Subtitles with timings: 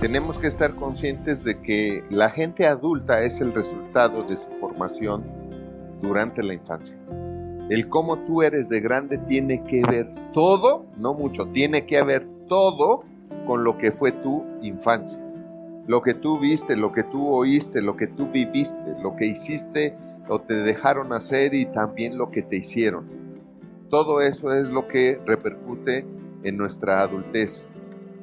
[0.00, 5.24] tenemos que estar conscientes de que la gente adulta es el resultado de su formación
[6.00, 6.96] durante la infancia.
[7.68, 12.26] El cómo tú eres de grande tiene que ver todo, no mucho, tiene que ver
[12.48, 13.02] todo
[13.46, 15.20] con lo que fue tu infancia.
[15.88, 19.96] Lo que tú viste, lo que tú oíste, lo que tú viviste, lo que hiciste
[20.28, 23.06] o te dejaron hacer y también lo que te hicieron.
[23.90, 26.06] Todo eso es lo que repercute
[26.44, 27.70] en nuestra adultez.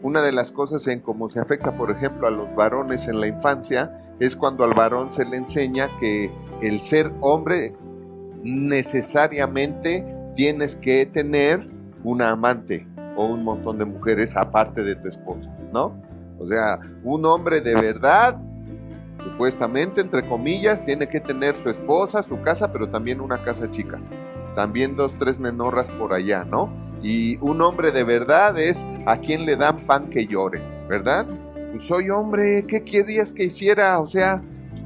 [0.06, 3.26] Una de las cosas en cómo se afecta, por ejemplo, a los varones en la
[3.26, 6.32] infancia es cuando al varón se le enseña que
[6.62, 7.76] el ser hombre
[8.44, 10.06] necesariamente
[10.36, 11.68] tienes que tener
[12.04, 12.88] una amante
[13.18, 16.00] o un montón de mujeres aparte de tu esposa, ¿no?
[16.38, 18.40] O sea, un hombre de verdad,
[19.24, 24.00] supuestamente, entre comillas, tiene que tener su esposa, su casa, pero también una casa chica.
[24.56, 26.85] También dos, tres nenorras por allá, ¿no?
[27.02, 31.26] Y un hombre de verdad es a quien le dan pan que llore, ¿verdad?
[31.72, 34.00] Pues soy hombre, ¿qué querías que hiciera?
[34.00, 34.42] O sea,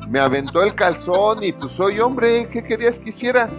[0.10, 3.50] me aventó el calzón y pues soy hombre, ¿qué querías que hiciera?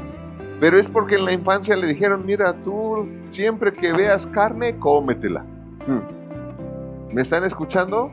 [0.61, 5.45] Pero es porque en la infancia le dijeron, mira, tú siempre que veas carne, cómetela.
[5.87, 7.15] Hmm.
[7.15, 8.13] ¿Me están escuchando?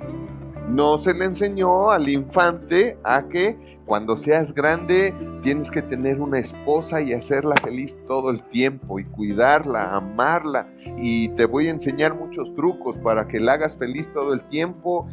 [0.67, 6.39] No se le enseñó al infante a que cuando seas grande tienes que tener una
[6.39, 10.67] esposa y hacerla feliz todo el tiempo y cuidarla, amarla.
[10.97, 15.07] Y te voy a enseñar muchos trucos para que la hagas feliz todo el tiempo.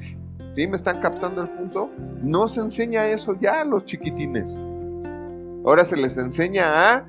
[0.51, 1.89] ¿Sí me están captando el punto?
[2.21, 4.69] No se enseña eso ya a los chiquitines.
[5.65, 7.07] Ahora se les enseña a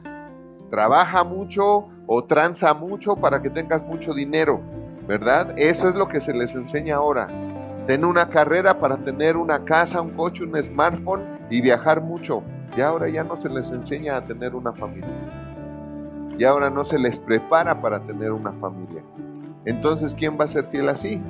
[0.70, 4.62] trabaja mucho o tranza mucho para que tengas mucho dinero,
[5.08, 5.58] ¿verdad?
[5.58, 7.28] Eso es lo que se les enseña ahora.
[7.88, 12.42] Ten una carrera para tener una casa, un coche, un smartphone y viajar mucho.
[12.76, 15.08] Y ahora ya no se les enseña a tener una familia.
[16.38, 19.04] Y ahora no se les prepara para tener una familia.
[19.66, 21.22] Entonces, ¿quién va a ser fiel así?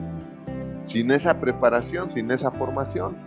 [0.83, 3.17] Sin esa preparación, sin esa formación.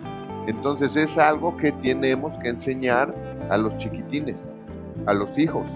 [0.46, 3.14] Entonces es algo que tenemos que enseñar
[3.50, 4.58] a los chiquitines,
[5.05, 5.68] a los hijos,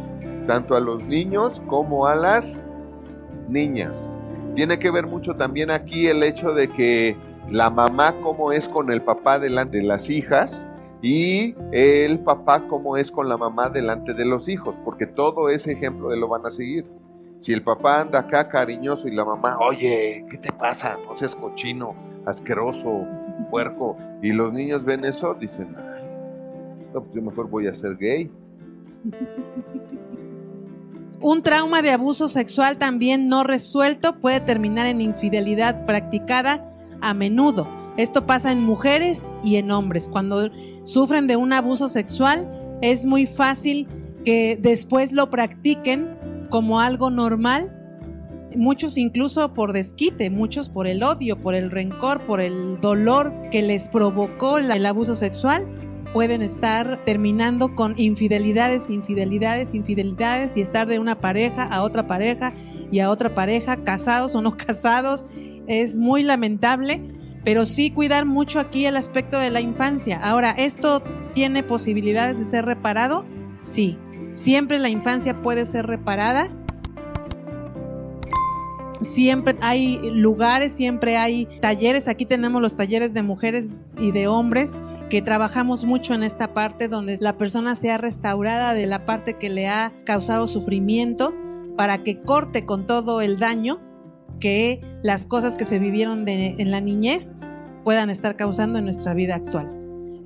[0.46, 2.62] tanto a los niños como a las
[3.48, 4.16] niñas.
[4.54, 7.16] Tiene que ver mucho también aquí el hecho de que
[7.48, 10.66] la mamá cómo es con el papá delante de las hijas
[11.02, 15.72] y el papá cómo es con la mamá delante de los hijos, porque todo ese
[15.72, 16.86] ejemplo lo van a seguir.
[17.38, 20.96] Si el papá anda acá cariñoso y la mamá, oye, ¿qué te pasa?
[21.04, 23.04] No seas cochino, asqueroso,
[23.50, 23.96] puerco.
[24.22, 25.74] Y los niños ven eso, dicen,
[26.94, 28.30] no, pues yo mejor voy a ser gay.
[31.20, 36.71] Un trauma de abuso sexual también no resuelto puede terminar en infidelidad practicada
[37.02, 37.68] a menudo.
[37.96, 40.08] Esto pasa en mujeres y en hombres.
[40.08, 40.50] Cuando
[40.84, 43.86] sufren de un abuso sexual, es muy fácil
[44.24, 46.16] que después lo practiquen
[46.50, 47.76] como algo normal.
[48.56, 53.62] Muchos incluso por desquite, muchos por el odio, por el rencor, por el dolor que
[53.62, 55.66] les provocó el abuso sexual
[56.12, 62.52] pueden estar terminando con infidelidades, infidelidades, infidelidades y estar de una pareja a otra pareja
[62.90, 65.26] y a otra pareja, casados o no casados,
[65.66, 67.02] es muy lamentable,
[67.44, 70.20] pero sí cuidar mucho aquí el aspecto de la infancia.
[70.22, 71.02] Ahora, ¿esto
[71.34, 73.24] tiene posibilidades de ser reparado?
[73.60, 73.98] Sí,
[74.32, 76.50] siempre la infancia puede ser reparada.
[79.00, 82.06] Siempre hay lugares, siempre hay talleres.
[82.06, 84.78] Aquí tenemos los talleres de mujeres y de hombres
[85.10, 89.48] que trabajamos mucho en esta parte donde la persona sea restaurada de la parte que
[89.48, 91.34] le ha causado sufrimiento
[91.76, 93.80] para que corte con todo el daño
[94.42, 97.36] que las cosas que se vivieron en la niñez
[97.84, 99.70] puedan estar causando en nuestra vida actual.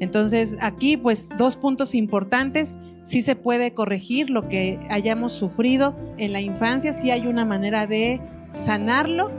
[0.00, 6.32] Entonces aquí pues dos puntos importantes, sí se puede corregir lo que hayamos sufrido en
[6.32, 8.22] la infancia, sí hay una manera de
[8.54, 9.30] sanarlo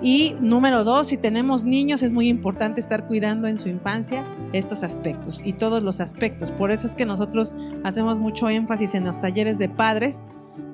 [0.00, 4.84] y número dos, si tenemos niños es muy importante estar cuidando en su infancia estos
[4.84, 6.52] aspectos y todos los aspectos.
[6.52, 10.24] Por eso es que nosotros hacemos mucho énfasis en los talleres de padres,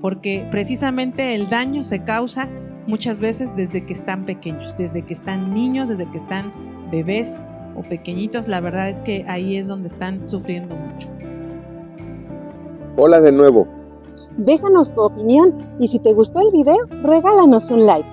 [0.03, 2.49] porque precisamente el daño se causa
[2.87, 6.53] muchas veces desde que están pequeños, desde que están niños, desde que están
[6.91, 7.37] bebés
[7.77, 11.09] o pequeñitos, la verdad es que ahí es donde están sufriendo mucho.
[12.97, 13.67] Hola de nuevo.
[14.39, 18.09] Déjanos tu opinión y si te gustó el video, regálanos un like.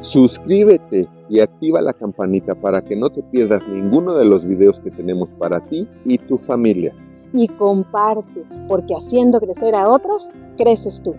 [0.00, 4.90] Suscríbete y activa la campanita para que no te pierdas ninguno de los videos que
[4.90, 6.94] tenemos para ti y tu familia.
[7.32, 11.14] Y comparte, porque haciendo crecer a otros, creces tú.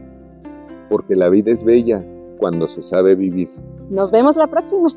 [0.89, 2.05] Porque la vida es bella
[2.37, 3.49] cuando se sabe vivir.
[3.89, 4.89] Nos vemos la próxima.